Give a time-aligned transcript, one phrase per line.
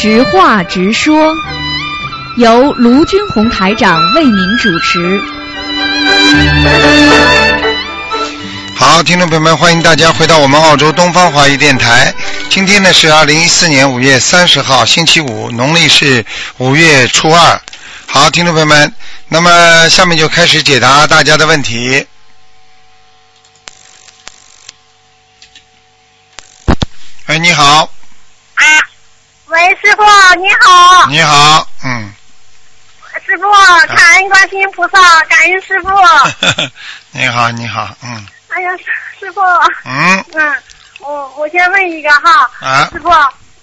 [0.00, 1.34] 直话直说，
[2.36, 5.20] 由卢军红台长为您主持。
[8.76, 12.14] 好，听众朋友们，欢迎大家回到我们澳洲东方华语电台。
[12.48, 16.24] 今天呢是二零一四年五月三十号，星期五，农历是
[16.58, 17.60] 五月初二。
[18.06, 18.94] 好，听众朋友们，
[19.26, 22.06] 那么下面就开始解答大家的问题。
[27.26, 27.90] 哎，你好，
[29.58, 30.04] 喂，师傅
[30.40, 32.14] 你好，你好，嗯，
[33.26, 33.50] 师傅，
[33.92, 35.88] 感恩观世音菩萨，感恩师傅。
[37.10, 38.84] 你好，你好，嗯哎呀，师
[39.18, 39.40] 师傅，
[39.84, 40.54] 嗯嗯，
[41.00, 43.10] 我我先问一个哈，啊师傅，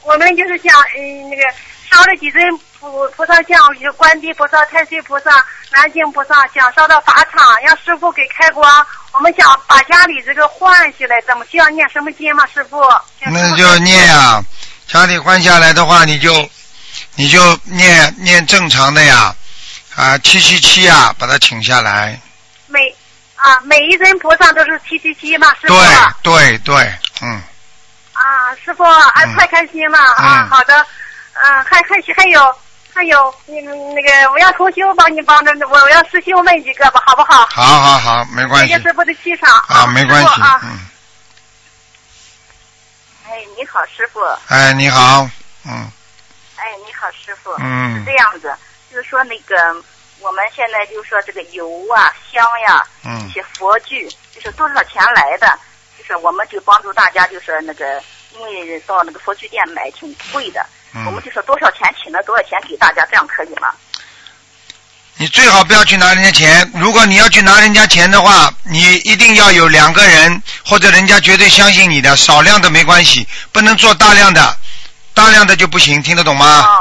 [0.03, 1.43] 我们就是想嗯那个
[1.89, 2.43] 烧了几尊
[2.77, 5.31] 菩菩萨像，有观地菩萨、太岁菩萨、
[5.71, 8.85] 南京菩萨，想烧到法场，让师傅给开光。
[9.13, 12.45] 我们想把家里这个换下来，怎么需要念什么经吗？
[12.53, 12.81] 师傅？
[13.31, 14.43] 那就念呀、
[14.87, 16.49] 家里换下来的话，你就
[17.15, 19.35] 你就念念正常的呀，
[19.95, 22.19] 啊七七七呀，把它请下来。
[22.67, 22.79] 每
[23.35, 25.73] 啊每一尊菩萨都是七七七嘛，师傅。
[25.73, 25.77] 对
[26.23, 27.41] 对对，嗯，
[28.13, 30.41] 啊，师傅，啊，嗯太开心了啊！
[30.43, 30.85] 嗯好的，
[31.33, 32.55] 嗯、还还还有
[32.93, 37.45] 还有，那个那个，我要同修帮你帮着，我我要师兄问几个吧，好不好？
[37.51, 40.79] 好好好，没关系谢谢师傅的气场啊，没关系啊，，嗯，
[43.35, 44.21] 哎，你好，师傅。
[44.47, 45.29] 哎，你好，
[45.65, 45.91] 嗯
[46.55, 47.51] 哎，你好，师傅。
[47.59, 48.55] 嗯是这样子，
[48.89, 49.55] 就是说那个
[50.21, 55.59] 我们现在就是说这个油啊、香呀，嗯一些佛具，就是多少钱来的？
[55.97, 63.75] 就是我们就帮助大家，就是那个，因为到那个佛具店买挺贵的，嗯我们嗯，就说多少钱请了多少钱给大家，这样可以吗？
[65.17, 66.69] 你最好不要去拿人家钱。
[66.75, 74.57] 如果你要去拿人家钱的话，你一定要有两个人或者人家绝对相信你的，少量的没关系，不能做大量的，
[75.13, 76.61] 大量的就不行，听得懂吗？
[76.61, 76.77] 哦，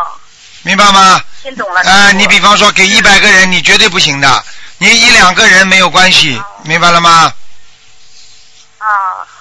[0.62, 1.22] 明白吗？
[1.42, 1.80] 听懂了。
[1.82, 4.44] 哎、师傅你比方说给一百个人，你绝对不行的，
[4.78, 7.32] 你一两个人没有关系，明白了吗？
[8.78, 8.86] 啊，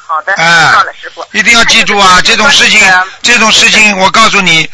[0.05, 1.25] 好的，哎知道了，师傅。
[1.31, 2.79] 一定要记住啊，这种事情，
[3.23, 4.69] 这种事情，我告诉你，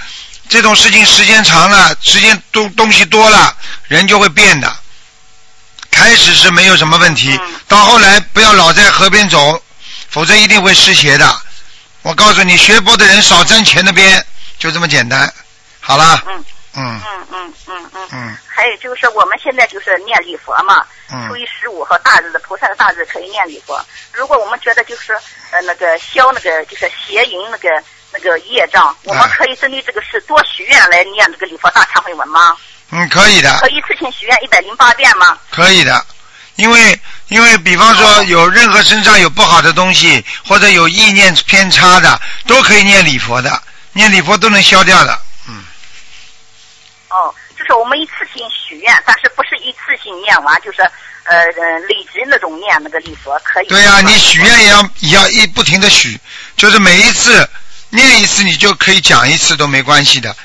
[0.50, 3.56] 这种事情时间长了，时间东东西多了，
[3.88, 4.76] 人就会变的。
[5.92, 9.62] 开始是没有什么问题，嗯到后来不要老在河边走，
[10.10, 11.42] 否则一定会失鞋的。
[12.02, 14.26] 我告诉你，学佛的人少沾钱的边，
[14.58, 15.32] 就这么简单。
[15.80, 16.44] 好了，嗯
[16.74, 18.08] 嗯嗯嗯嗯嗯。
[18.12, 20.82] 嗯还有就是我们现在就是念礼佛嘛，
[21.28, 23.82] 初嗯一十五和大日的菩萨的大日可以念礼佛。
[24.12, 25.14] 如果我们觉得就是
[25.52, 27.70] 呃那个消那个就是邪淫那个
[28.22, 32.56] 那个业障，我们啊可以针对这个事多许愿来念这个礼佛大忏悔文吗？
[32.92, 33.58] 嗯，可以的。
[33.60, 35.38] 可以一次性许愿一百零八遍吗？
[35.52, 36.06] 可以的，
[36.56, 43.62] 因为因为比方说有任何身上有不好的东西，或者有意念偏差的，都可以念礼佛的，
[43.94, 45.20] 念礼佛都能消掉的。
[45.48, 45.64] 嗯，
[47.10, 50.82] 哦，就是我们一次性许愿，但是不是一次性念完，就是
[51.26, 53.68] 呃呃累积那种念那个礼佛可以。
[53.68, 56.20] 对呀、你许愿也要也要一不停的许，
[56.58, 57.48] 就是每一次
[57.90, 60.36] 念一次，你就可以讲一次都没关系的，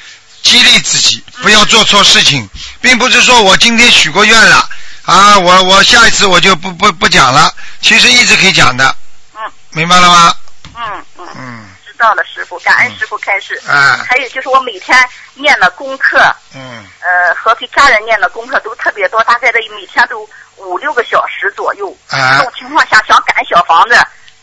[0.42, 2.48] 激励自己不要做错事情，
[2.80, 4.68] 并不是说我今天许过愿了
[5.04, 8.96] 啊，我我下一次我就不不不讲了，其实一直可以讲的，
[9.36, 9.40] 嗯
[9.70, 10.34] 明白了吗？
[10.74, 11.28] 嗯嗯。
[11.36, 13.54] 嗯知道了，师傅，感恩师傅开始。
[13.68, 14.98] 啊还有就是我每天
[15.34, 16.18] 念的功课，
[16.52, 21.96] 嗯呃，和给家人念的功课都特别多，大概的每天都五六个小时左右。
[22.08, 23.94] 啊这种情况下想赶小房子，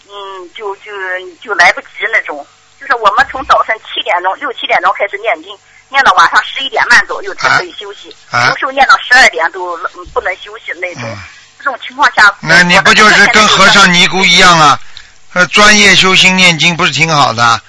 [0.07, 0.91] 嗯，就就
[1.43, 2.45] 就来不及那种。
[2.91, 5.57] 就是我们从早晨七点钟、六七点钟开始念经，
[5.87, 11.03] 念到晚上十一点半左右才可以休息，啊有时候念到十二点都嗯不能休息那种。
[11.05, 11.17] 嗯。
[11.59, 14.77] 这种情况下，那你不就是跟和尚尼姑一样啊？
[15.33, 17.61] 呃，专业修心念经不是挺好的？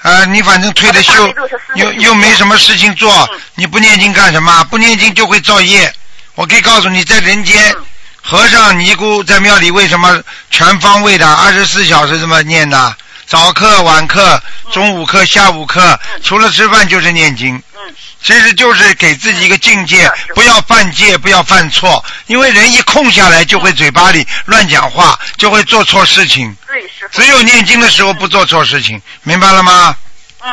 [0.00, 1.28] 啊，你反正退了休，
[1.74, 4.64] 又又没什么事情做，你不念经干什么？
[4.70, 5.92] 不念经就会造业。
[6.36, 7.76] 我可以告诉你，在人间，
[8.22, 12.94] 和尚尼姑在庙里为什么全方位的二十四小时这么念呢？
[13.30, 14.42] 早课、晚课、
[14.72, 17.54] 中午课、下午课，除了吃饭就是念经。
[17.76, 26.54] 嗯其实就是给自己一个境界，不要犯戒，不要犯错，因为人一空下来就会嘴巴里乱讲话，就会做错事情。
[26.66, 26.90] 对。
[27.12, 29.96] 只有念经的时候不做错事情，明白了吗？
[30.40, 30.52] 嗯。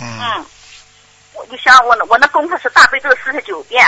[0.00, 0.18] 嗯。
[0.20, 0.46] 嗯，
[1.32, 3.84] 我你想我那我那功课是大悲咒四十九遍，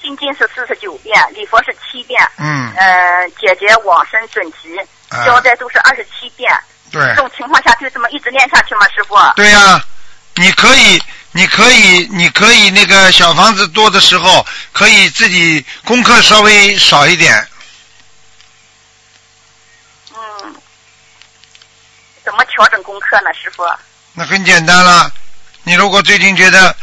[0.00, 6.48] 心经是四十九遍，礼佛是七遍，嗯，呃，解决往生准提，啊交代都是二十七遍。
[6.90, 9.14] 对这种情况下就这么一直念下去吗，师傅？
[9.36, 9.84] 对呀、
[10.34, 11.02] 你可以，
[11.32, 17.46] 你可以，你可以那个小房子多的时候，可以自己功课稍微少一点。
[20.14, 20.54] 嗯，
[22.24, 23.62] 怎么调整功课呢，师傅？
[24.14, 25.12] 那很简单了，
[25.64, 26.74] 你如果最近觉得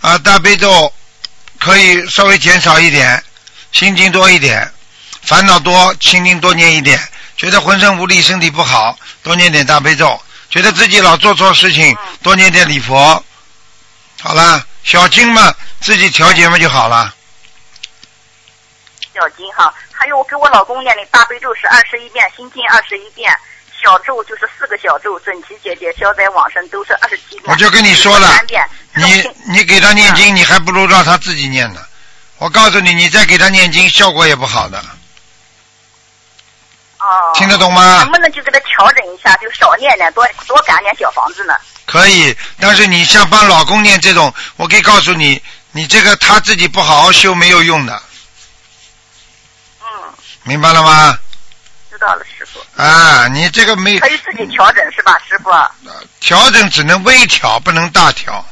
[0.00, 0.92] 啊大悲咒
[1.58, 3.22] 可以稍微减少一点，
[3.72, 4.70] 心经多一点，
[5.22, 7.00] 烦恼多，心经多念一点，
[7.36, 13.22] 觉得浑身无力，身体不好，多念点大悲咒，觉得自己老做错事情，多念点礼佛，
[14.22, 17.14] 好了，小经嘛自己调节嘛就好了。
[19.14, 23.30] 小经哈，还有我给我老公念的大悲咒是二十一遍，心经二十一遍，
[23.82, 27.44] 小咒就是四个小咒，准提姐姐、消灾往生都是二十七遍。
[27.46, 28.30] 我就跟你说了。
[28.94, 31.80] 你你给他念经，你还不如让他自己念呢。
[32.38, 34.82] 我告诉你，你再给他念经，效果也不好的。
[37.06, 37.32] 哦。
[37.34, 41.54] 听得懂吗能不能就给他调整一下，就少念点，多多赶点小房子呢？
[41.86, 48.02] 可以，但是你像帮老公念这种，我可以告诉你，你这个他自己不好好修没有用的，
[49.80, 49.86] 嗯，
[50.42, 51.16] 明白了吗？
[51.88, 52.60] 知道了，师傅。
[52.82, 55.50] 啊，你这个没可以自己调整是吧，师傅？
[56.20, 58.44] 调整只能微调，不能大调，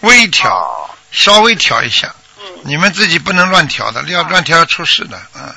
[0.00, 0.90] 微调，哦。
[1.10, 2.14] 稍微调一下。
[2.38, 2.44] 嗯。
[2.62, 5.54] 你们自己不能乱调的，要乱调要出事的，嗯，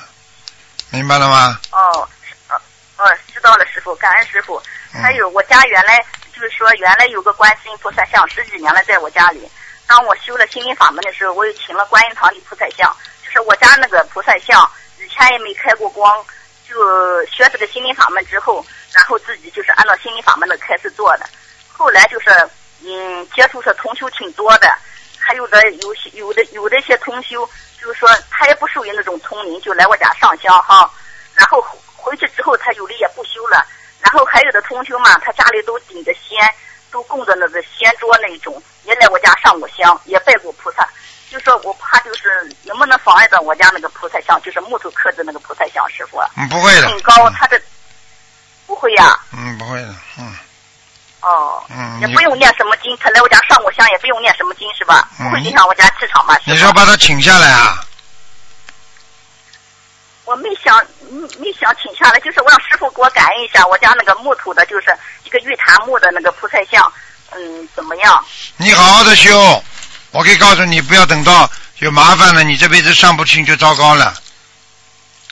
[0.90, 1.58] 明白了吗？
[1.72, 2.60] 哦，是哦
[2.98, 4.60] 哦，知道了，师傅，感恩师傅。
[4.92, 6.04] 嗯还有我家原来
[6.34, 9.48] 就是说原来有个观世音菩萨像，十几年了，在我家里。
[9.86, 12.92] 当我修了心灵法门的时候，我又请了观音堂的菩萨像，
[13.24, 16.24] 就是我家那个菩萨像，以前也没开过光，
[16.68, 21.28] 就学这个心灵法门之后，然后自己就是按照心灵法门的开始做的。
[21.72, 22.30] 后来就是
[22.82, 24.68] 嗯，接触的同修挺多的，
[25.18, 27.48] 还有的有些有的有的一些同修，
[27.80, 30.90] 就是说他也不属于那种丛林，就来我家上香哈，
[31.34, 31.64] 然后
[31.96, 33.66] 回去之后他有的也不修了。
[34.00, 36.38] 然后还有的同学嘛，他家里都顶着仙，
[36.90, 40.88] 都供着那个仙桌那一种，也来我家上过香，也拜过菩萨。
[41.30, 42.28] 就说我怕就是
[42.64, 46.18] 能不能妨碍到我家那个菩萨像，就是木头刻的那个菩萨像，师傅。
[46.36, 46.88] 嗯，不会的。
[46.88, 47.60] 很高，他这
[48.66, 50.34] 不会呀、嗯，不会的，嗯
[51.20, 51.62] 哦。
[51.70, 52.00] 嗯。
[52.00, 55.08] 也不用念什么经，他来我家上过香，也不用念什么经，是吧？
[55.18, 56.38] 嗯不会影响我家气场吧？
[56.44, 57.84] 你说把他请下来啊？
[60.24, 60.76] 我没想，
[61.10, 66.92] 没没想请下来，就是我让师傅给我感应一下，我家那个木头的，就是一个玉檀木的那个菩萨像，
[67.32, 68.24] 嗯，怎么样？
[68.56, 69.62] 你好好的修，
[70.12, 74.14] 我可以告诉你，不要等到有麻烦了，你这辈子上不去就糟糕了。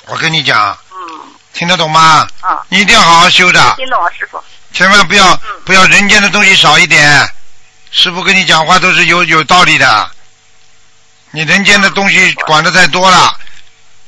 [0.06, 1.20] 我跟你讲，嗯，
[1.52, 2.26] 听得懂吗？
[2.40, 4.42] 啊，你一定要好好修的，听懂了，师傅。
[4.72, 7.30] 千万不要嗯不要人间的东西少一点。
[7.90, 10.10] 师傅跟你讲话都是有有道理的，
[11.30, 13.34] 你人间的东西管的太多了，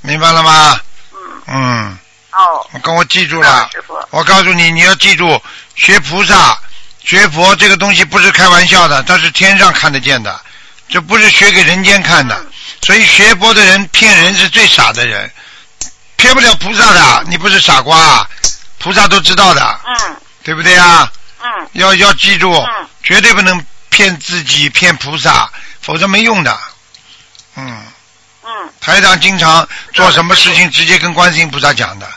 [0.03, 0.81] 明白了吗？
[1.13, 1.99] 嗯，嗯，
[2.33, 3.69] 哦，跟我记住了。
[4.11, 5.43] 我告诉你，你要记住，
[5.77, 6.59] 学菩萨、
[7.03, 10.41] 学佛这个东西不是开玩笑的，它是天上看得见的，
[10.89, 12.39] 这不是学给人间看的。
[12.83, 15.31] 所以学佛的人骗人是最傻的人，
[16.17, 17.25] 骗不了菩萨的。
[17.29, 18.29] 你不是傻瓜，
[18.79, 21.11] 菩萨都知道的，嗯对不对啊？
[21.43, 21.69] 嗯。
[21.73, 22.89] 要要记住，嗯。
[23.03, 25.51] 绝对不能骗自己、骗菩萨，
[25.81, 26.59] 否则没用的。
[27.57, 27.85] 嗯，
[28.45, 28.51] 嗯。
[28.81, 32.11] 台长经常做什么事情直接跟观世音菩萨讲的，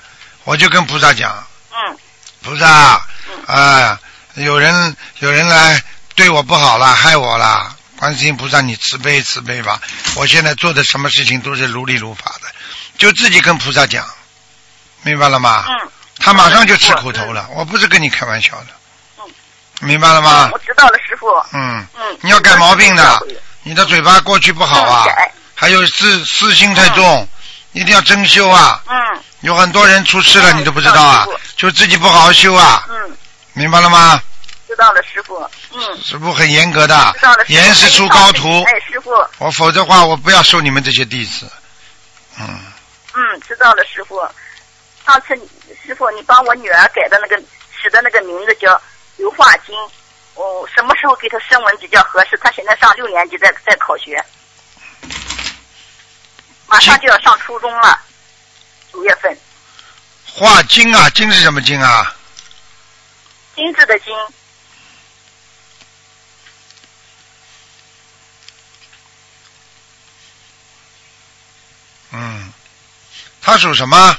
[0.44, 1.98] 我就跟菩萨讲，嗯。
[2.42, 3.56] 菩萨，嗯。
[3.56, 4.00] 啊，
[4.36, 5.82] 有人有人来
[6.16, 9.80] 对我不好了，害我了，观世音菩萨你慈悲慈悲吧！
[10.16, 12.48] 我现在做的什么事情都是如理如法的，
[12.98, 14.06] 就自己跟菩萨讲，
[15.02, 15.66] 明白了吗？
[15.68, 15.90] 嗯
[16.24, 18.68] 他马上就吃苦头了，我不是跟你开玩笑的，
[19.20, 19.24] 嗯
[19.82, 20.52] 明白了吗嗯，？
[20.52, 21.28] 我知道了，师傅。
[21.52, 22.18] 嗯，嗯。
[22.22, 25.06] 你要改毛病的嗯你的嘴巴过去不好啊，
[25.56, 27.28] 还有私私心太重，
[27.74, 28.82] 一定要真修啊！
[28.88, 28.96] 嗯
[29.42, 31.28] 有很多人出事了，嗯你都不知道啊
[31.58, 33.18] 就自己不好好修啊，嗯，
[33.54, 34.22] 明白了吗？
[34.68, 35.38] 知道了，师傅。
[35.74, 36.02] 嗯。
[36.02, 37.14] 师傅很严格的
[37.48, 39.12] 严师出高徒，哎，师傅。
[39.40, 41.52] 我否则的话我不要收你们这些弟子。
[42.40, 42.48] 嗯，
[43.14, 44.18] 嗯，知道了，师傅。
[45.06, 45.42] 上次你
[45.86, 47.38] 师傅你帮我女儿改的那个
[47.82, 48.82] 取的那个名字叫
[49.18, 49.76] 刘化金，
[50.36, 52.38] 哦，什么时候给她升文比较合适？
[52.38, 54.24] 她现在上六年级在在考学，
[56.68, 58.00] 马上就要上初中了，
[58.94, 59.38] 九月份。
[60.26, 62.16] 化金啊，金是什么金啊？
[63.56, 64.14] 精致的金，
[72.12, 72.54] 嗯，
[73.42, 74.18] 他属什么？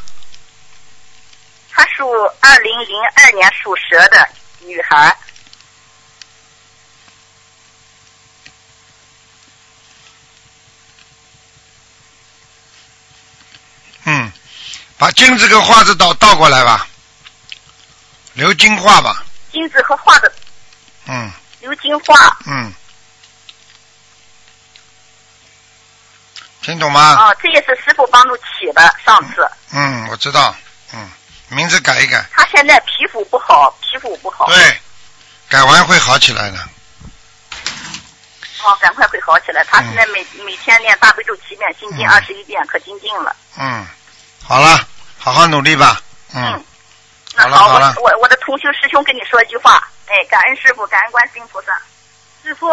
[1.75, 2.09] 她属
[2.41, 4.29] 二零零二年属蛇的
[4.61, 5.17] 女孩。
[14.05, 14.31] 嗯，
[14.99, 16.87] 把金子跟画子倒倒过来吧，
[18.35, 19.25] 留金画吧。
[19.51, 20.33] 金子和画的
[21.07, 22.37] 嗯鎏金画。
[22.47, 22.73] 嗯，
[26.61, 27.15] 听懂吗？
[27.15, 28.95] 哦，这也是师傅帮助起的。
[29.05, 30.55] 上次嗯，我知道。
[30.93, 31.11] 嗯，
[31.49, 32.25] 名字改一改。
[32.33, 34.47] 他现在皮肤不好，皮肤不好。
[34.47, 34.81] 对，
[35.49, 36.59] 改完会好起来的。
[38.63, 39.63] 哦，赶快会好起来。
[39.65, 43.37] 他现在每、每天练大悲咒七遍，心经嗯二十一遍，可精进了。
[43.59, 43.87] 嗯，
[44.43, 46.01] 好了，好好努力吧。
[46.35, 46.65] 嗯嗯，
[47.35, 51.73] 那好，好了好了我我我的同修师兄跟你说一句话，哎，感恩师傅，感恩观世音菩萨。
[52.43, 52.69] 师傅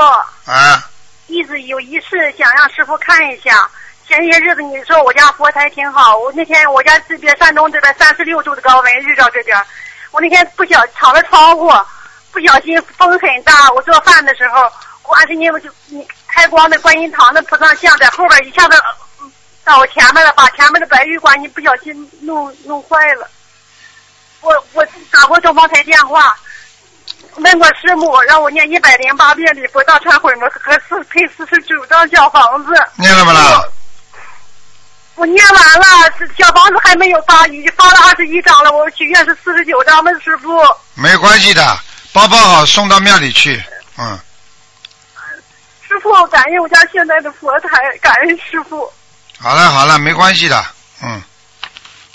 [0.45, 0.89] 啊，
[1.27, 3.69] 一直有一次想让师傅看一下。
[4.07, 9.57] 前些日子你说我家佛台挺好，我那天我家这边山东这边三十六度的高温，日照这边，
[10.11, 11.71] 我那天不小敞了窗户，
[12.31, 14.69] 不小心风很大，我做饭的时候，
[15.01, 18.75] 观世音就你开光的观音堂的菩萨像在后边一下子
[19.21, 19.31] 嗯
[19.63, 23.27] 到我前面了，把前面的白玉观音不小心弄弄坏了。
[24.41, 26.35] 我我打过东方台电话，
[27.35, 32.73] 问过师母，让我念一百零八遍礼佛大忏悔文和四配四十九张小房子。
[32.97, 33.63] 念了不啦？
[35.21, 38.71] 我念完了，小房子还没有发，已经发了二十一张了。
[38.71, 40.49] 我许愿是四十九张的师傅。
[40.95, 41.79] 没关系的，
[42.11, 43.63] 包包好送到庙里去。
[43.99, 44.19] 嗯，
[45.87, 47.69] 师傅，感恩我家现在的佛台，
[48.01, 48.91] 感恩师傅。
[49.39, 50.65] 好了好了，没关系的。
[51.03, 51.21] 嗯，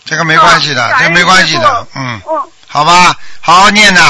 [0.05, 1.87] 这个没关系的，这没关系的。
[1.95, 4.01] 嗯，嗯，好吧，好好念的。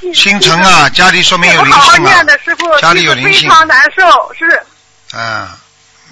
[0.00, 2.24] 谢心诚啊，家里说明有灵性啊好好念。
[2.26, 4.62] 的，师傅，家里有灵性非常难受，是，
[5.12, 5.48] 嗯，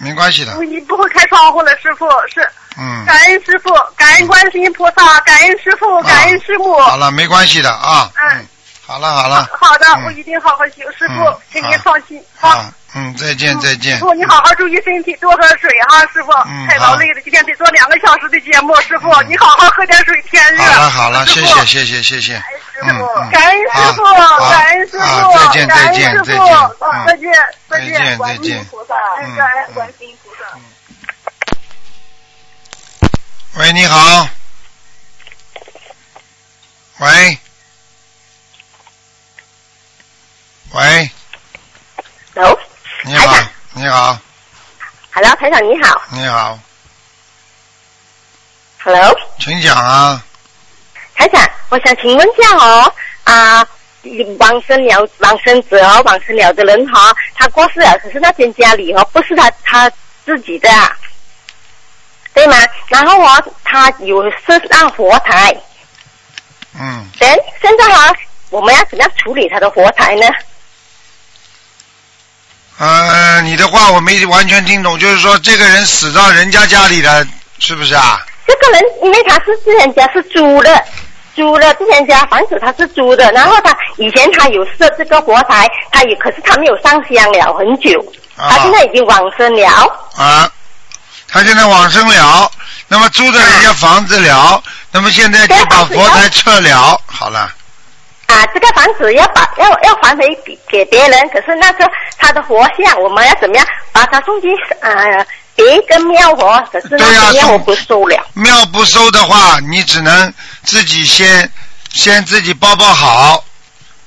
[0.02, 0.52] 没关系的。
[0.64, 2.46] 你不会开窗户了，师傅，是。
[2.76, 6.76] 嗯，感恩师傅，感恩观世音菩萨，感恩师傅，感恩师母。
[6.80, 8.10] 好了，没关系的啊。
[8.14, 8.46] 嗯嗯，
[8.84, 9.48] 好了好了。
[9.52, 12.20] 好的，嗯我一定好好修，师傅嗯，请您放心。
[12.36, 14.00] 好，啊，嗯，再见再见师。
[14.00, 16.68] 傅，你好好注意身体，多喝水哈，师傅嗯。
[16.68, 20.62] 太劳累了，今天得做两个小时的节目，师傅，嗯你好好喝点水，天热。
[20.62, 22.42] 好了好了，谢谢谢谢谢谢。
[22.82, 24.02] 感恩师傅，
[24.50, 26.32] 感恩师傅，再见感恩再见师傅
[27.06, 27.32] 再见
[27.68, 30.40] 再见再再见见，观再见世音菩萨，嗯感恩嗯观世音菩萨。
[33.54, 34.28] 喂，你好。
[36.98, 37.38] 喂。
[40.74, 41.10] 喂
[42.34, 42.58] ，Hello，
[43.04, 43.36] 你好，
[43.72, 44.16] 你好
[45.12, 46.00] ，Hello，台长你好。
[46.12, 46.56] 你好
[48.84, 50.22] ，，Hello，请讲啊。
[51.16, 52.94] 台长，我想请问一下哦，
[53.24, 53.66] 啊、
[54.38, 59.90] 往生了往生者哦，往生了的人哈、哦，他过世了，可是那间家里哦，不是他他
[60.24, 60.96] 自己的、啊，
[62.32, 62.56] 对吗？
[62.86, 65.52] 然后哦，他有设上佛台，
[66.78, 67.28] 嗯，等
[67.60, 68.14] 现在哈、
[68.50, 70.26] 我们要怎样处理他的佛台呢？
[72.82, 77.24] 呃，你的话我没完全听懂，就是说这个人死到人家家里了，
[77.60, 78.20] 是不是啊？
[78.44, 80.84] 这个人因为他是之前家是租的，
[81.36, 88.04] 租的之前家房子他是租的，然后他以前他有设这个佛台，他也可是他没有上香了很久，
[88.36, 89.68] 啊他现在已经往生了。
[90.16, 90.50] 啊，
[91.28, 92.50] 他现在往生了，
[92.88, 94.60] 那么租的人家房子了，
[94.90, 97.48] 那么现在就把佛台撤了，好了。
[98.32, 101.86] 啊，这个房子要把要要还回给给别人，可是那个
[102.18, 104.48] 他的佛像，我们要怎么样把它送去
[104.80, 104.90] 啊
[105.54, 106.64] 别一个庙佛？
[106.72, 108.26] 可是庙不收了。
[108.32, 110.32] 庙不收的话，你只能
[110.64, 111.50] 自己先
[111.90, 113.44] 先自己包包好，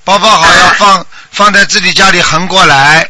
[0.04, 3.08] 包包好要放放在自己家里横过来，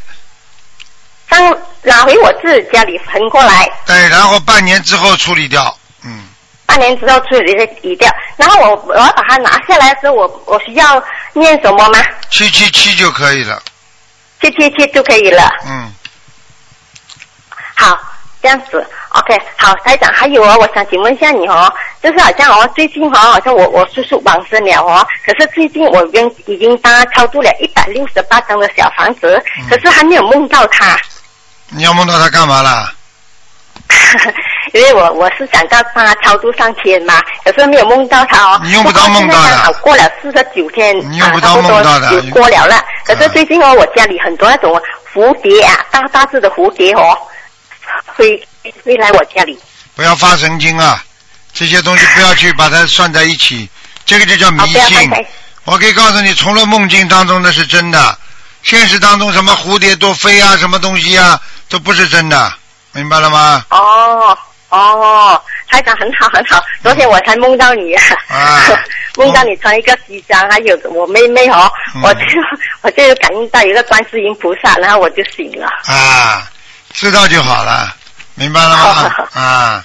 [1.28, 5.85] 放拿回我自己家里横过来，对，然后半年之后处理掉，嗯，
[6.66, 11.04] 半年之后处理的理掉，然后我我要把它拿下来的时候，我我需要
[11.34, 12.00] 念什么吗？
[12.30, 13.62] 七七七就可以了，
[14.42, 15.50] 七七七就可以了。
[15.66, 15.94] 嗯，
[17.76, 17.98] 好，
[18.42, 31.00] 这样子，OK，好，台长，还有哦，我想请问一下你哦，就是好像哦，最近哦，好像我我叔叔往生了哦，可是最近我已经已经帮他超度了一百六十八张的小房子，嗯可是还没有梦到他，
[31.70, 32.92] 你要梦到他干嘛啦？
[34.74, 38.60] 因为我我是想到帮他超度上天嘛，可是没有梦到他哦。
[38.64, 42.84] 你用不到梦到的过了四十九天，你用不到梦到的过了了。
[43.06, 44.82] 可是嗯最近哦，我家里很多那种
[45.14, 47.18] 蝴蝶啊，大大只的蝴蝶哦，
[48.16, 48.42] 飞
[48.84, 49.58] 飞来我家里。
[49.96, 51.02] 不要发神经啊！
[51.54, 53.70] 这些东西不要去把它算在一起，
[54.06, 55.10] 这个就叫迷信。
[55.64, 58.18] 我可以告诉你，除了梦境当中那是真的，
[58.62, 61.40] 现实当中什么蝴蝶多飞啊，什么东西啊，
[61.70, 62.54] 都不是真的，
[62.96, 63.66] 明白了吗？
[63.70, 64.38] 哦
[64.70, 68.64] 哦，台长很好很好，昨天我才梦到你啊，啊
[69.16, 72.22] 梦到你穿一个西装，还有我妹妹哦，嗯我就
[72.82, 75.68] 我就感应到有一个观世音菩萨，然后我就醒了。
[75.88, 76.50] 啊，
[76.94, 77.94] 知道就好了，
[78.36, 79.14] 明白了吗？
[79.42, 79.84] 啊，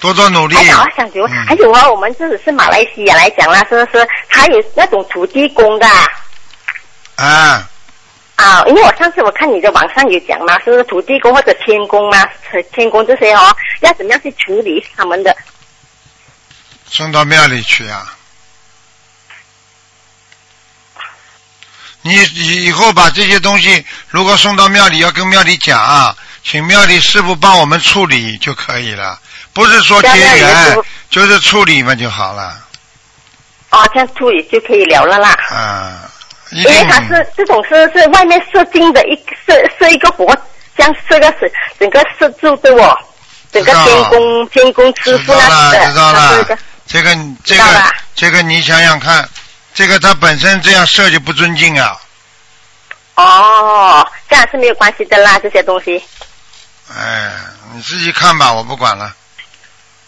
[0.00, 0.54] 多多努力。
[0.56, 4.08] 台长，我想请问，嗯还有啊，我们这里是马来西亚来讲啦，是不是？
[4.28, 5.86] 还有那种土地公的
[7.16, 7.68] 啊
[8.42, 12.28] 啊，啊，因为我上次我看你的网上有讲嘛，是不是土地公或者天公嘛？
[12.72, 15.34] 天公这些哦，要怎么样去处理他们的？
[16.86, 18.14] 送到庙里去啊。
[22.04, 29.18] 你以以后把这些东西，如果送到庙里，要跟庙里讲，啊请庙里师傅帮我们处理就可以了，
[29.52, 30.76] 不是说结缘，
[31.08, 32.60] 就是处理嘛就好了。
[33.70, 35.30] 哦，这样处理就可以了了啦。
[35.50, 36.11] 啊，一
[36.52, 39.16] 因为定它是这种是是外面射进的一
[39.46, 40.26] 射射一个火，
[40.76, 42.96] 这样这个是整个射住的哦，
[43.50, 46.36] 整个天宫天宫师傅知道了，那的，知道了。
[46.86, 47.64] 这个这个
[48.14, 49.26] 这个，你想想看，
[49.72, 51.96] 这个他本身这样设就不尊敬啊。
[53.14, 56.02] 哦，这样是没有关系的啦，这些东西。
[56.94, 57.32] 哎，
[57.72, 59.14] 你自己看吧，我不管了。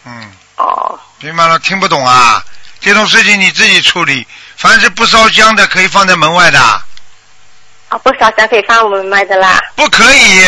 [0.05, 2.45] 嗯，哦，明白了，听不懂啊？
[2.81, 4.27] 这种事情你自己处理。
[4.57, 6.59] 凡是不烧香的，可以放在门外的，
[7.91, 9.61] 哦，不烧香可以放我们卖的啦。
[9.77, 10.45] 不可以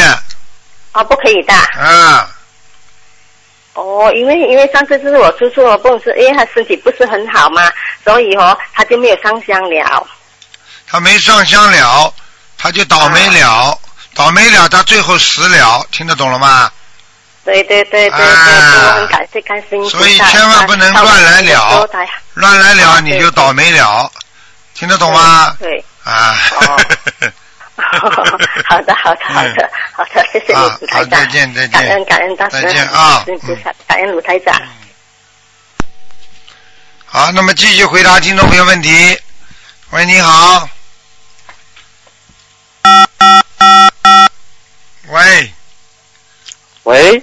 [0.93, 1.55] 哦，不可以的。
[1.79, 2.27] 嗯。
[3.75, 7.71] 哦，因为因为上次就是我叔叔我，不是因为他身体不是很好嘛，
[8.05, 10.07] 所以哦他就没有上香了。
[10.87, 12.15] 他没上香了，
[12.57, 13.77] 他就倒霉了，啊
[14.15, 16.71] 倒霉了，他最后死了，听得懂了吗？
[17.47, 18.73] 对对对对对，啊。
[18.75, 21.89] 我很感谢感谢所以千万不能乱来了。
[22.35, 24.11] 乱来了你就倒霉了，
[24.75, 25.57] 听得懂吗？
[25.59, 25.83] 对。
[26.05, 26.37] 啊。
[26.61, 26.77] 哦。
[27.77, 31.71] 好的，好的，好的，好的，谢谢啊你，卢台长，好再见再见。
[31.71, 33.23] 感恩感恩大师，再见啊。
[33.25, 34.55] 感恩菩萨，感恩卢台长。
[37.05, 39.19] 好，那么继续回答听众朋友问题。
[39.91, 40.69] 喂，你好。
[45.09, 45.53] 喂，
[46.83, 47.23] 喂，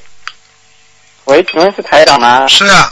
[1.25, 2.46] 喂，请问是台长吗？
[2.48, 2.92] 是啊，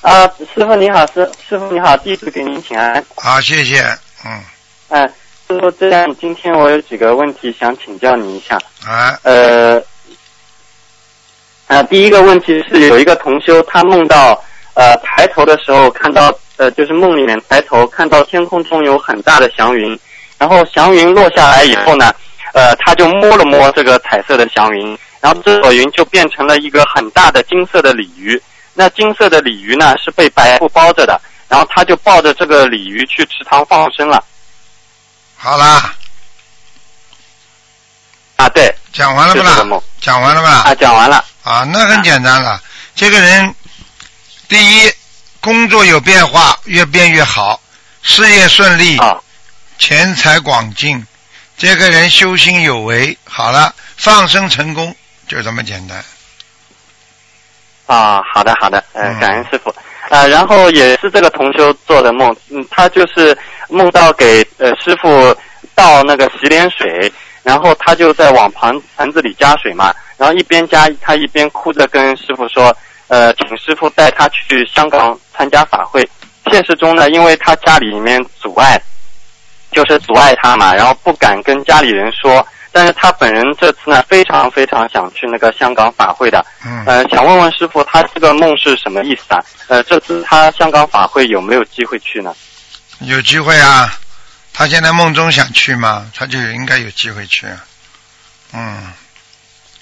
[0.00, 3.04] 啊，师傅你好，师师傅你好，弟子给您请安。
[3.14, 3.80] 好，谢谢，
[4.24, 4.40] 嗯，
[4.88, 5.12] 嗯、
[5.46, 8.58] 师傅这样，今天我有几个问题想请教你一下。
[8.84, 9.80] 啊，呃，
[11.68, 14.42] 啊，第一个问题是有一个同修，他梦到
[14.74, 19.96] 呃抬头的时候看到呃就是梦里面抬头看到天空中有很大的祥云，
[20.38, 22.12] 然后祥云落下来以后呢，
[22.52, 28.40] 呃他就摸了摸这个彩色的祥云，然后这朵云就变成了一个很大的金色的鲤鱼，
[28.74, 34.22] 那金色的鲤鱼呢是被白布包着的，然后他就抱着这个鲤鱼去池塘放生了。
[35.36, 35.94] 好啦，
[38.36, 39.82] 啊，对，讲完了不啦是这个梦？
[40.00, 40.48] 讲完了吧？
[40.70, 41.24] 啊，讲完了。
[41.42, 42.60] 啊，那很简单了。
[42.94, 43.54] 这个人，
[44.48, 44.92] 第一，
[45.40, 47.60] 工作有变化，越变越好，
[48.02, 49.16] 事业顺利，啊。
[49.78, 51.06] 钱财广进，
[51.58, 56.02] 这个人修心有为，好了，放生成功，就这么简单。
[57.86, 59.72] 啊，好的好的，呃嗯，感恩师傅。
[60.10, 63.36] 呃，然后也是这个同修做的梦，嗯，他就是
[63.68, 65.34] 梦到给呃师傅
[65.74, 67.12] 倒那个洗脸水，
[67.42, 72.76] 然后他就在往盘盘子里加水嘛，然后一边加他一边哭着跟师傅说，
[73.08, 76.08] 呃，请师傅带他去香港参加法会。
[76.50, 78.80] 现实中呢，因为他家里面阻碍，
[79.72, 82.44] 就是阻碍他嘛，然后不敢跟家里人说。
[82.76, 89.42] 但是他本人这次呢，非常非常想去那个香港法会的，嗯，呃，想问问师傅，他这个梦是什么意思啊？
[89.68, 92.34] 呃，这次他香港法会有没有机会去呢？
[93.00, 93.90] 有机会啊。
[94.52, 97.46] 他现在梦中想去嘛，他就应该有机会去。
[98.52, 98.92] 嗯，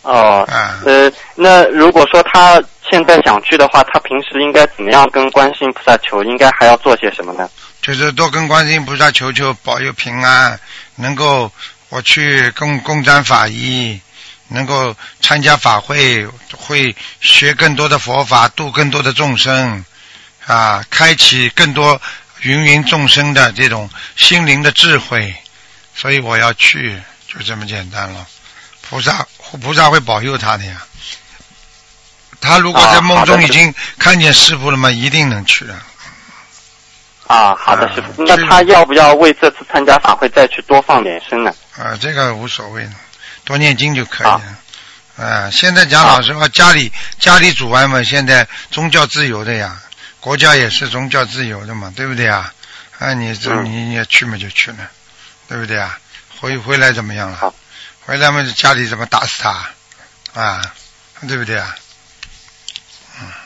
[0.03, 6.23] 哦，啊，呃，那如果说他现在想去的话，他平时应该怎么样跟观世音菩萨求？
[6.23, 7.51] 应该还要做些什么呢？
[7.83, 10.59] 就是多跟观世音菩萨求求保佑平安，
[10.95, 11.51] 能够
[11.95, 14.01] 我去共共沾法医，
[14.49, 19.85] 能够参加法会，会学更多的佛法，度更多的众生，
[20.45, 22.03] 啊，开启更多
[22.43, 25.33] 芸芸众生的这种心灵的智慧，
[25.95, 28.27] 所以我要去，就这么简单了。
[28.81, 29.25] 菩萨
[29.63, 30.85] 菩萨会保佑他的呀。
[32.41, 35.75] 他如果在梦中已经看见师傅了嘛，一定能去的。
[35.75, 35.87] 啊，
[37.27, 38.25] 好的，啊师傅。
[38.25, 41.53] 这个那他要不要为这次参加法会再去多放点生呢？
[41.77, 42.91] 啊，这个无所谓的，
[43.45, 44.43] 多念经就可以了。
[45.17, 49.81] 啊，现在讲老实话，家里家里阻碍嘛，现在宗教自由的呀，
[50.21, 52.53] 国家也是宗教自由的嘛，对不对啊？
[52.99, 54.79] 啊，你这嗯你你也去嘛就去了，
[55.49, 55.99] 对不对啊？
[56.41, 57.55] 回回来怎么样了好？
[58.07, 59.67] 回来嘛，家里怎么打死他？
[60.35, 60.63] 啊，
[61.29, 61.75] 对不对啊？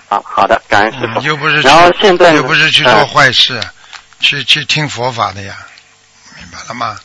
[0.08, 1.22] 好，好的，感恩师傅嗯。
[1.22, 3.60] 又不是去然后现在又不是去做嗯坏事，
[4.20, 5.54] 去去听佛法的呀，
[6.36, 6.96] 明白了吗？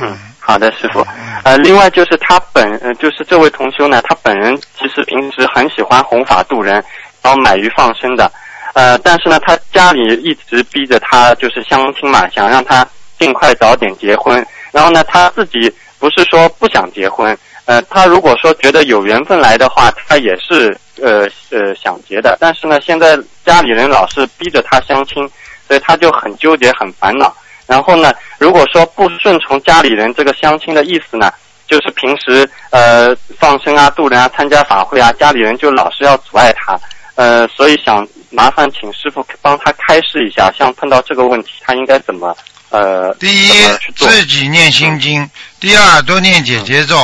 [0.00, 1.40] 嗯，好的，师傅嗯。
[1.44, 6.82] 呃，另外就是他本，呃，就是这位同修呢，他本人其实平时很喜欢弘法度人，
[7.22, 8.30] 然后买鱼放生的。
[8.74, 12.84] 呃，但是呢，他家里一直逼着他就是相亲嘛，想让他
[13.20, 14.44] 尽快早点结婚。
[14.72, 22.36] 然后呢，他自己不是说不想结婚，呃，他如果说觉得有缘分来的话，他也是呃呃想结的。
[22.40, 25.28] 但是呢，现在家里人老是逼着他相亲，
[25.66, 27.34] 所以他就很纠结、很烦恼。
[27.66, 31.32] 然后呢，如果说不顺从家里人这个相亲的意思呢，
[31.66, 36.78] 就是平时呃放生啊、渡人啊、参加法会啊，家里人就老是要阻碍他，
[37.14, 42.36] 呃，所以想麻烦请师傅帮他开示一下，像碰到这个问题，他应该怎么
[42.68, 43.50] 呃第一？
[43.96, 45.26] 自己念心经，
[45.58, 46.96] 第二多念姐姐咒，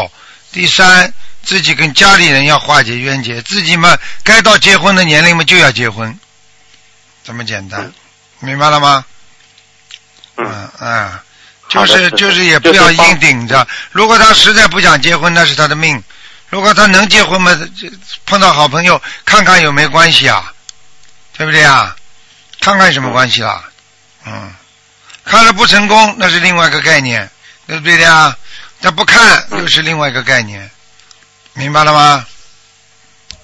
[0.53, 1.13] 第三
[1.45, 6.19] 自己跟家里人要化解冤结，自己嘛该到结婚的年龄嘛就要结婚，
[7.25, 7.93] 这么简单，
[8.41, 9.05] 明白了吗？
[10.37, 11.21] 嗯嗯嗯，
[11.63, 13.67] 好的就是就是也不要硬顶着。
[13.93, 15.99] 如果他实在不想结婚，那是他的命；
[16.49, 17.57] 如果他能结婚嘛，
[18.27, 20.53] 碰到好朋友看看有没有关系啊，
[21.37, 21.95] 对不对啊？
[22.61, 23.65] 看看有什么关系啦？
[24.27, 24.53] 嗯，
[25.25, 27.31] 看了不成功，那是另外一个概念，
[27.67, 28.37] 对不对的呀？
[28.83, 30.71] 他不看又是另外一个概念，
[31.55, 32.25] 明白了吗？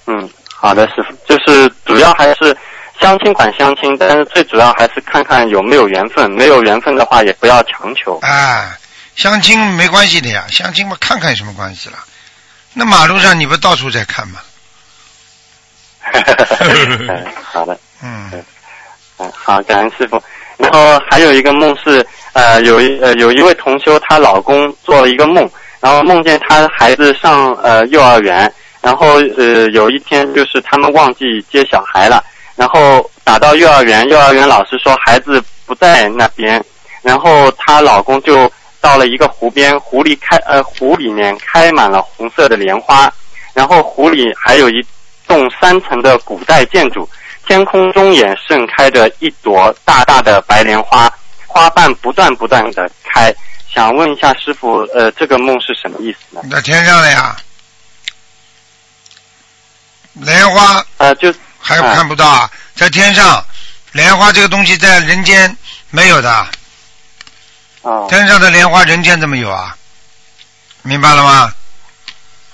[0.07, 2.55] 嗯，好的，师傅，就是主要还是
[2.99, 8.17] 相亲管相亲，但是最主要还是看看有没有缘分，没有缘分的话也不要强求。
[8.19, 8.77] 啊，
[9.15, 12.03] 相亲没关系的呀，相亲嘛看看有什么关系啦？
[12.73, 14.39] 那马路上你不到处在看吗？
[16.11, 18.31] 嗯， 好的，嗯，
[19.17, 20.21] 嗯，好，感恩师傅。
[20.57, 22.05] 然后还有一个梦是，
[22.37, 32.23] 呃，有一呃有一位同修，她老公做了一个梦，然后梦见她孩子上呃幼儿园，然后呃有一天就是他们忘记接小孩了，
[32.55, 36.63] 然后打到幼儿园，幼儿园老师说孩子不在那边，
[37.01, 38.47] 然后她老公就
[38.79, 43.11] 到了一个湖边，湖里开呃湖里面开满了红色的莲花，
[43.55, 44.85] 然后湖里还有一
[45.27, 47.09] 栋三层的古代建筑，
[47.47, 51.11] 天空中也盛开着一朵大大的白莲花，
[51.47, 53.33] 花瓣不断不断的开。
[53.73, 56.41] 想问一下师傅，呃，这个梦是什么意思呢？
[56.49, 57.35] 在天上了呀，
[60.13, 63.43] 莲花呃，就还看不到啊，在天上，
[63.91, 65.55] 莲花这个东西在人间
[65.91, 66.47] 没有的，
[67.81, 69.75] 哦天上的莲花人间怎么有啊？
[70.81, 71.53] 明白了吗？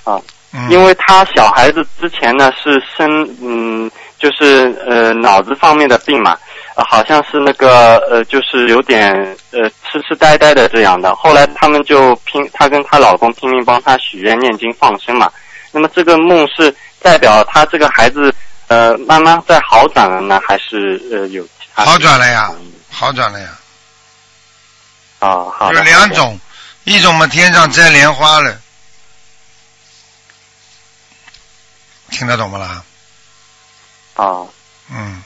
[0.03, 0.19] 啊，
[0.51, 6.37] 嗯，因为他小孩子之前呢是生嗯，就是呃脑子方面的病嘛，
[6.75, 9.13] 呃好像是那个呃就是有点
[9.51, 11.15] 呃痴痴呆呆的这样的。
[11.15, 15.31] 后来他们就拼，她跟她老公拼命帮她许愿念经放生嘛。
[15.71, 18.33] 那么这个梦是代表她这个孩子
[18.67, 22.51] 呃慢慢在好转了呢，还是呃有其他好转了呀
[22.89, 23.49] 好转了呀，
[25.19, 26.39] 哦，好有两种，
[26.83, 28.59] 一种嘛天上摘莲花了，
[32.11, 32.83] 听得懂不啦？
[34.15, 34.47] 哦。
[34.91, 35.23] 嗯，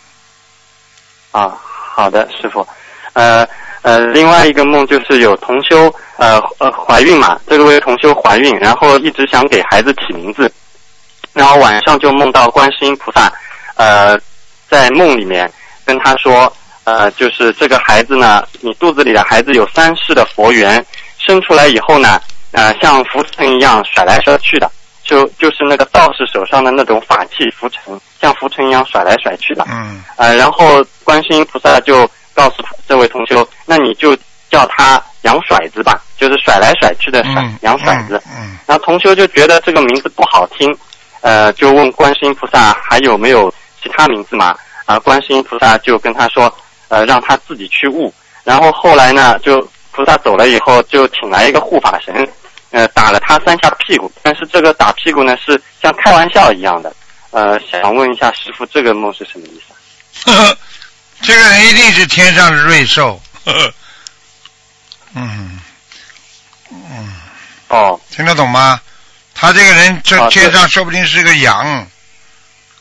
[1.31, 2.65] 啊，好的，师傅。
[3.13, 3.47] 呃
[3.81, 10.51] 呃，另外一个梦就是有同修呃呃怀孕嘛，这个位同修怀孕，然后一直想给孩子起名字，
[11.33, 13.31] 然后晚上就梦到观世音菩萨，
[13.75, 14.19] 呃，
[14.69, 15.49] 在梦里面
[15.85, 16.51] 跟他说，
[16.83, 20.85] 呃，就是这个孩子呢，你肚子里的孩子有三世的佛缘，
[21.17, 22.19] 生出来以后呢，
[22.51, 24.69] 呃，像浮尘一样甩来甩去的，
[25.07, 29.65] 就就是那个道士手上的那种法器浮尘，像浮尘一样甩来甩去的。
[29.69, 34.15] 嗯，呃，然后观世音菩萨就告诉这位同修，那你就
[34.51, 38.21] 叫他杨甩子吧，就是甩来甩去的甩，嗯，杨甩子。
[38.37, 40.77] 嗯，然后同修就觉得这个名字不好听，
[41.21, 44.53] 呃，就问观世音菩萨还有没有其他名字嘛？
[44.85, 46.53] 啊、观世音菩萨就跟他说，
[46.89, 48.13] 呃，让他自己去悟。
[48.43, 52.25] 然后后来呢，就菩萨走了以后，就请来一个护法神，
[52.71, 54.11] 呃，打了他三下屁股。
[54.21, 56.93] 但是这个打屁股呢，是像开玩笑一样的。
[57.31, 60.33] 呃，想问一下师傅，这个梦是什么意思啊？
[60.33, 60.57] 呵呵，
[61.21, 63.21] 这个人一定是天上的瑞兽。
[63.45, 63.73] 呵呵，
[65.13, 65.59] 嗯，
[66.71, 67.13] 嗯，
[67.67, 68.81] 哦，听得懂吗？
[69.39, 71.87] 他这个人这啊天上说不定是个羊，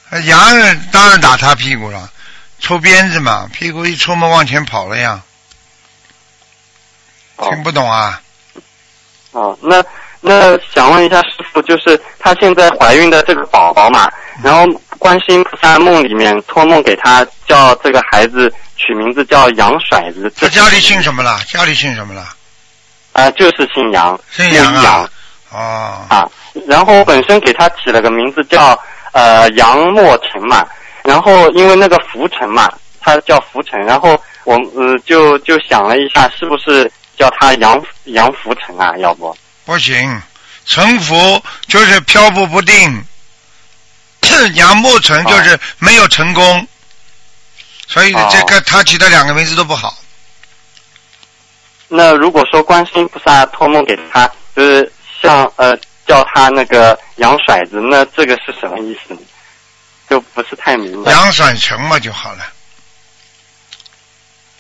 [0.09, 2.11] 呃羊人当然打他屁股了，
[2.61, 5.23] 抽鞭子嘛，屁股一抽嘛往前跑了呀，
[7.37, 8.23] 哦听不懂啊？
[9.37, 9.85] 哦，那
[10.23, 14.11] 那想问一下师傅，就是她现在怀孕的这个宝宝嘛，
[14.43, 14.67] 然后
[14.99, 20.33] 观世音菩萨梦里面托梦给她，叫这个孩子取名字叫杨甩子。
[20.41, 21.39] 他家里姓什么了？
[21.47, 22.25] 家里姓什么了？
[23.13, 25.11] 啊、就是姓杨，姓杨啊？
[25.53, 26.29] 哦，啊。
[26.67, 28.79] 然后本身给他起了个名字叫
[29.13, 30.67] 呃杨墨尘嘛，
[31.05, 38.97] 然后因为那个浮尘嘛，他叫浮尘，然后我呃就就想了一下，是不是叫他杨杨福成啊？
[38.99, 39.37] 要不？
[39.65, 40.23] 不行，
[40.65, 43.05] 沉浮就是漂浮不定，
[44.55, 46.69] 杨木成就是没有成功，
[47.89, 49.97] 所以哦这个他起的两个名字都不好。
[51.89, 55.77] 那如果说观世音菩萨托梦给他，就是像呃
[56.07, 59.21] 叫他那个杨甩子，那这个是什么意思呢？
[60.09, 61.11] 就不是太明白。
[61.11, 62.45] 杨甩成嘛就好了，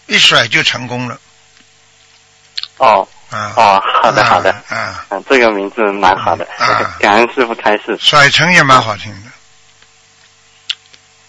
[0.07, 1.21] 一甩就成功了。
[2.79, 9.31] 哦啊哦，好的好的，啊，嗯，这个名字蛮好的啊，感恩师傅开示甩成也蛮好听的。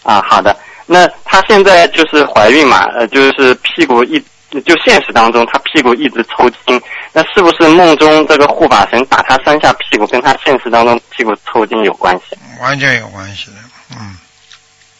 [0.04, 0.56] 啊，好的。
[0.86, 4.24] 那她现在就是怀孕嘛，呃，就是屁股一
[4.64, 6.82] 就现实当中她屁股一直抽筋，
[7.12, 12.38] 那是不是梦中这个护法神打她三下屁股，跟她现实当中屁股抽筋有关系？
[12.62, 13.58] 完全有关系的，
[14.00, 14.18] 嗯，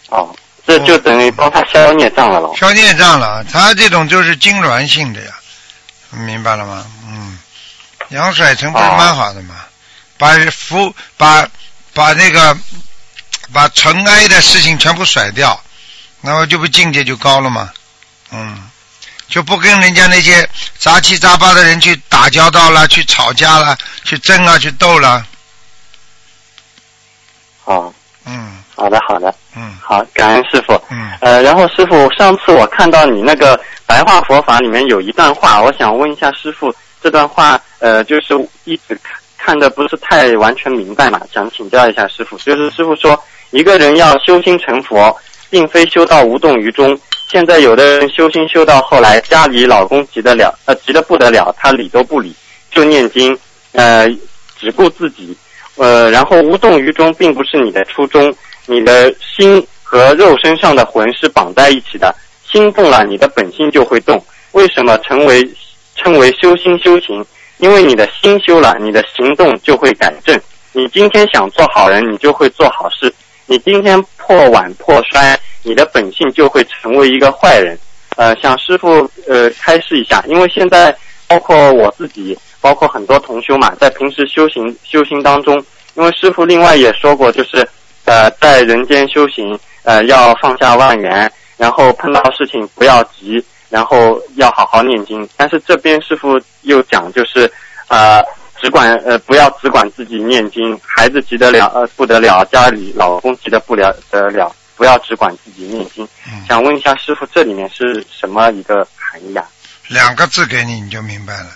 [0.10, 2.54] 哦，这就等于帮她消孽障了喽。
[2.56, 3.44] 消孽障了。
[3.46, 5.32] 他这种就是痉挛性的呀，
[6.12, 6.86] 明白了吗？
[7.08, 7.38] 嗯，
[8.10, 9.56] 羊甩成不是蛮好的吗？
[10.18, 11.48] 把福把
[11.94, 12.58] 把那个
[13.54, 15.60] 把尘埃的事情全部甩掉，
[16.22, 17.72] 那么就不境界就高了嘛。
[18.32, 18.70] 嗯，
[19.28, 25.26] 就不跟人家那些杂七杂八的人去打交道了，去吵架了，去争啊，去斗了。
[27.66, 27.94] 哦，
[28.26, 30.74] 嗯好的好的，嗯好，感恩师傅。
[30.90, 36.72] 嗯，呃，然后师傅，上次我看到你那个白话佛法里面有一段话，我想问一下师傅，
[37.02, 39.00] 这段话呃，就是一直
[39.38, 42.38] 看的不是太完全明白嘛，想请教一下师傅。
[42.40, 43.18] 就是师傅说，
[43.52, 45.16] 一个人要修心成佛，
[45.50, 47.00] 并非修到无动于衷。
[47.30, 52.36] 现在有的人修心修到后来，家里老公急得了，呃，急得不得了，他理都不理，
[52.70, 53.38] 就念经，
[53.72, 54.06] 呃，
[54.58, 55.36] 只顾自己，
[55.76, 58.34] 呃，然后无动于衷，并不是你的初衷，
[58.66, 62.14] 你的心和肉身上的魂是绑在一起的，
[62.52, 64.24] 心动了，你的本性就会动。
[64.54, 65.48] 为什么成为
[65.96, 67.24] 称为修心修行？
[67.58, 70.40] 因为你的心修了，你的行动就会改正。
[70.74, 73.10] 你今天想做好人，你就会做好事；
[73.48, 77.78] 你今天破碗破摔，你的本性就会成为一个坏人。
[78.16, 80.96] 呃，想师傅呃开示一下，因为现在
[81.28, 85.56] 包括我自己，包括很多同修嘛，在平时修行修行当中，
[85.96, 87.68] 因为师傅另外也说过，就是
[88.06, 95.28] 呃在人间修行，呃要放下万缘，然后碰到事情不要急，然后要好好念经。
[95.36, 97.52] 但是这边师傅又讲，就是
[97.88, 98.24] 呃
[98.62, 106.08] 只管呃不要只管自己念经，孩子急得了呃不得了，家里老公急得不了得了，不要只管自己念经。
[106.28, 109.44] 嗯想问一下师傅，这里面是什么一个含义啊？
[109.88, 111.48] 两个字给你，你就明白了。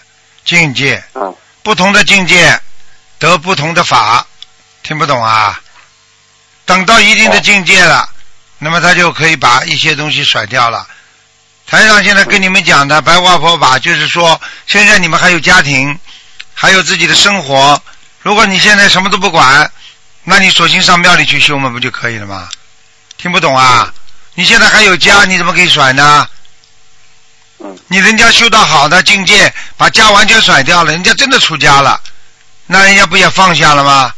[0.44, 1.34] 境界，嗯
[1.64, 2.60] 不同的境界
[3.20, 4.26] 得不同的法，
[4.84, 5.62] 听不懂啊？
[6.66, 8.08] 等到一定的境界了，
[8.64, 10.88] 那么他就可以把一些东西甩掉了。
[11.66, 15.98] 台上现在跟你们讲的白话佛法，就是说，现在你们还有家庭，
[16.54, 17.82] 还有自己的生活。
[18.22, 19.72] 如果你现在什么都不管，
[20.24, 22.48] 那你索性上庙里去修嘛，不就可以了吗？
[23.18, 23.92] 听不懂啊？
[24.36, 26.28] 你现在还有家，你怎么可以甩呢？
[27.64, 32.00] 嗯你人家修到好的境界，把家完全甩掉了，人家真的出家了，
[32.68, 34.14] 那人家不也放下了吗？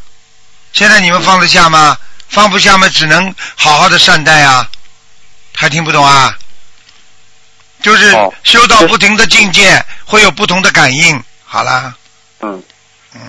[0.74, 1.98] 现在你们放得下吗？
[2.28, 4.70] 放不下嘛，只能好好的善待啊。
[5.56, 6.36] 还听不懂啊？
[7.82, 11.22] 就是哦修到不同的境界，会有不同的感应。
[11.44, 11.94] 好啦，
[12.40, 12.64] 嗯
[13.14, 13.22] 嗯，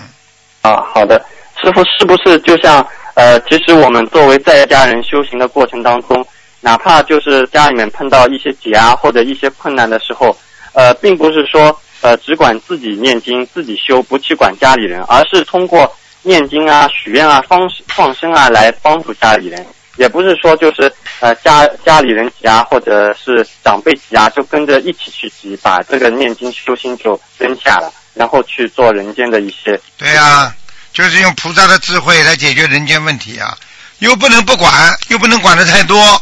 [0.61, 1.23] 啊，好的，
[1.61, 6.25] 师傅是不是就像呃，其实我们作为在家人修行的过程当中，
[6.61, 10.35] 哪怕就是家里面碰到一些挤压或者一些困难的时候，
[10.73, 19.65] 呃，并不是说呃只管自己念经自己修，不去管家里人，而是通过念经啊、许愿啊、放放生啊来帮助家里人。
[19.97, 30.53] 也不是说就是呃家家里人急啊，或者是长辈急啊，就跟着一起去急，把这个念经修心就扔下了，然后去做人间的一些对呀、
[30.91, 33.57] 就是用菩萨的智慧来解决人间问题啊，
[33.99, 36.21] 又不能不管，又不能管的太多，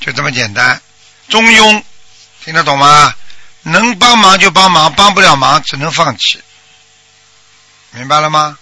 [0.00, 0.78] 就这么简单，
[1.30, 1.82] 中庸，
[2.44, 3.14] 听得懂吗？
[3.62, 6.38] 能帮忙就帮忙，帮不了忙只能放弃，
[7.92, 8.58] 明白了吗？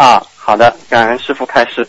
[0.00, 1.86] 啊，好的，感恩师傅开示。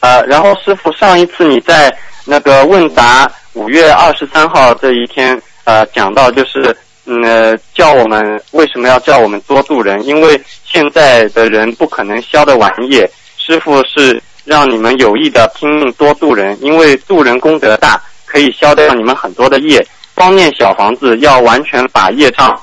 [0.00, 1.90] 呃，然后师傅上一次你在
[2.26, 10.04] 那个问答五月二十三号这一天，呃，讲到就是，嗯、呃，叫我们为什么要叫我们多度人？
[10.04, 19.82] 因为现在的人不可能消得完业，师傅是让你们有意的拼命多度人，因为度人功德大，可以消掉你们很多的业。
[20.14, 22.54] 光念小房子要完全把业障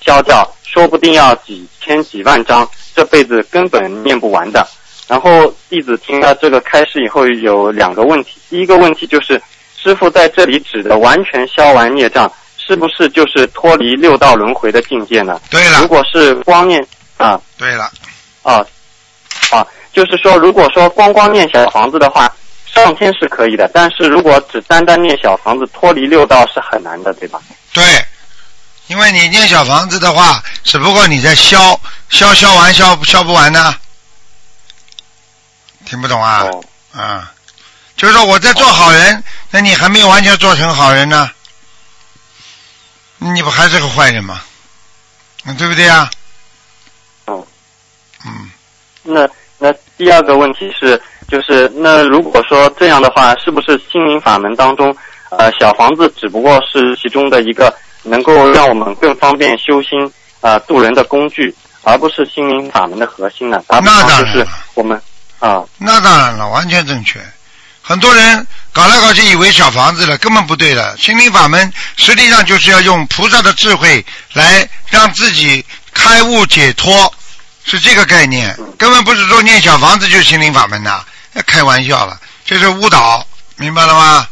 [0.00, 0.44] 消掉，
[0.78, 4.64] 说不定要几千几万张，这辈子根本念不完的。
[5.08, 8.38] 然后弟子听了这个开示以后，有两个问题。
[8.48, 9.42] 第一个问题就是，
[9.76, 15.40] 师傅在这里指的完全消完孽障，是不是就是脱离六道轮回的境界呢？
[15.50, 16.80] 对了如，果是光念
[17.16, 17.90] 啊对了，
[18.44, 18.64] 啊
[19.50, 22.32] 啊，就是说，如果说光光念小房子的话，
[22.72, 27.40] 上天是可以的，但是如果只单单念小房子，脱离六道是很难的，对吧？
[27.74, 27.82] 对，
[28.88, 33.74] 因为你念小房子的话，只不过你在消消消完消消不完呢，
[35.84, 36.42] 听不懂啊？
[36.44, 37.32] 哦啊，
[37.96, 41.30] 就是说我在做好人，那你还没有完全做成好人呢，
[43.18, 44.40] 你不还是个坏人吗？
[45.44, 46.10] 嗯，对不对啊？
[47.26, 47.46] 嗯
[48.26, 48.50] 嗯，
[49.02, 54.96] 那那第二个问题是，就是那如果说这样的话，是不是心灵法门当中，
[55.30, 57.72] 呃，小房子只不过是其中的一个
[58.02, 63.62] 能够让我们更方便修心啊、渡人的工具，而不是心灵法门的核心呢？
[63.68, 65.02] 那方就是当然了我们
[65.40, 67.18] 啊那当然了，完全正确。
[67.82, 70.96] 很多人搞来搞去以为小房子了，根本不对的。
[70.98, 77.12] 心灵法门实际上就是要用菩萨的智慧来让自己开悟解脱，
[77.64, 81.02] 是这个概念，根本不是说念小房子就是心灵法门呐，
[81.46, 84.28] 开玩笑了，这是误导，明白了吗？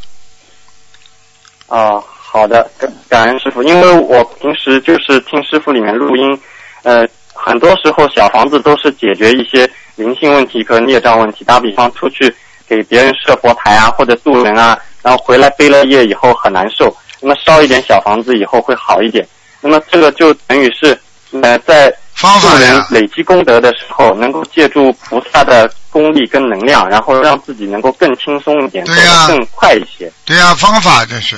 [1.68, 6.38] 啊，好的，感感恩师傅，因为我平时就是听师傅里面录音，
[6.82, 11.44] 呃，很多时候小房子都是解决一些灵性问题和孽障问题。
[11.44, 12.34] 打比方出去
[12.68, 19.26] 给别人设佛台啊，或者渡人啊，然后回来背了业以后很难受，那么烧一点小房子以后会好一点。
[19.62, 20.98] 那么这个就等于是
[21.40, 30.10] 呃在方法助人，累积功德的时候，能够借助菩萨的功力跟能量，然后让自己能够更轻松一点，对呀得更快一些。
[30.24, 31.36] 对呀、方法这是，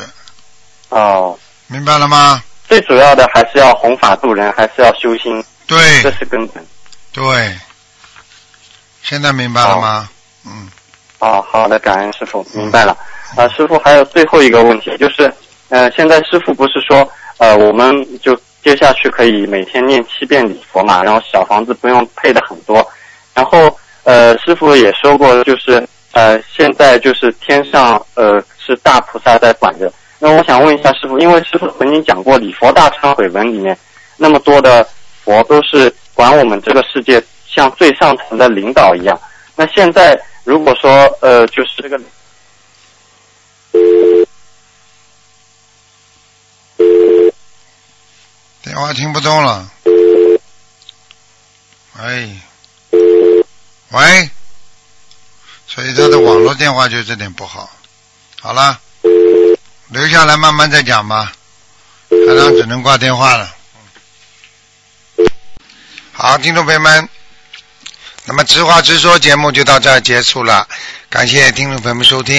[0.90, 1.38] 哦。
[1.66, 2.42] 明白了吗？
[2.66, 6.64] 最主要的还是要弘法度人，还是要修心，对这是根本。
[7.12, 7.54] 对，
[9.02, 10.08] 现在明白了吗？
[10.46, 10.68] 嗯，
[11.18, 12.96] 哦，好的，感恩师傅，明白了。
[13.36, 15.32] 啊、师傅还有最后一个问题，就是，
[15.68, 22.86] 呃，现在师傅不是说，呃，我们就接下去可以每天念七遍礼佛嘛，然后小房子不用配的很多，
[23.34, 29.92] 然后，呃，师傅也说过，就是，呃，现在就是天上，呃，是大菩萨在管着。
[30.18, 33.78] 那我想问一下师傅，因为师傅曾经讲过《礼佛大忏悔文》里面
[34.16, 34.86] 那么多的
[35.24, 39.20] 佛都是管我们这个世界像最上层的领导一样。
[39.54, 41.98] 那现在如果说呃，就是这个
[48.62, 49.70] 电话听不动了。
[52.00, 52.30] 喂，
[53.90, 54.30] 喂，
[55.66, 57.68] 所以他的网络电话就这点不好。
[58.40, 58.80] 好了，
[59.90, 61.32] 留下来慢慢再讲吧。
[62.10, 63.54] 台长只能挂电话了。
[66.12, 67.08] 好，听众朋友们，
[68.24, 70.66] 那么直话直说节目就到这儿结束了，
[71.08, 72.36] 感谢听众朋友们收听。